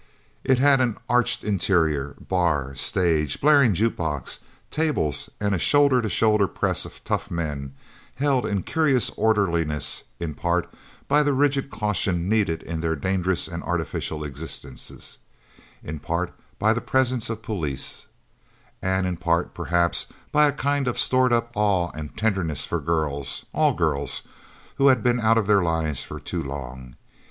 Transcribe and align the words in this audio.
It 0.43 0.57
had 0.57 0.81
an 0.81 0.97
arched 1.07 1.43
interior, 1.43 2.15
bar, 2.27 2.73
stage, 2.73 3.39
blaring 3.39 3.75
jukebox, 3.75 4.39
tables, 4.71 5.29
and 5.39 5.53
a 5.53 5.59
shoulder 5.59 6.01
to 6.01 6.09
shoulder 6.09 6.47
press 6.47 6.85
of 6.85 7.03
tough 7.03 7.29
men, 7.29 7.75
held 8.15 8.43
in 8.47 8.63
curious 8.63 9.11
orderliness 9.11 10.03
in 10.19 10.33
part 10.33 10.67
by 11.07 11.21
the 11.21 11.33
rigid 11.35 11.69
caution 11.69 12.27
needed 12.27 12.63
in 12.63 12.81
their 12.81 12.95
dangerous 12.95 13.47
and 13.47 13.61
artificial 13.61 14.23
existences, 14.23 15.19
in 15.83 15.99
part 15.99 16.33
by 16.57 16.73
the 16.73 16.81
presence 16.81 17.29
of 17.29 17.43
police, 17.43 18.07
and 18.81 19.05
in 19.05 19.17
part 19.17 19.53
perhaps 19.53 20.07
by 20.31 20.47
a 20.47 20.51
kind 20.51 20.87
of 20.87 20.97
stored 20.97 21.31
up 21.31 21.51
awe 21.53 21.91
and 21.93 22.17
tenderness 22.17 22.65
for 22.65 22.79
girls 22.79 23.45
all 23.53 23.75
girls 23.75 24.23
who 24.77 24.87
had 24.87 25.03
been 25.03 25.19
out 25.19 25.37
of 25.37 25.45
their 25.45 25.61
lives 25.61 26.01
for 26.01 26.19
too 26.19 26.41
long. 26.41 26.95